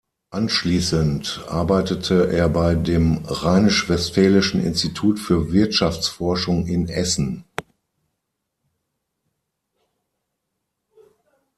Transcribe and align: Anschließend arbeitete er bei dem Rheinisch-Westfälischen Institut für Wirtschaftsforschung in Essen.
Anschließend 0.31 1.43
arbeitete 1.47 2.31
er 2.33 2.49
bei 2.49 2.73
dem 2.73 3.23
Rheinisch-Westfälischen 3.23 4.59
Institut 4.59 5.19
für 5.19 5.51
Wirtschaftsforschung 5.51 6.65
in 6.65 6.89
Essen. 6.89 7.45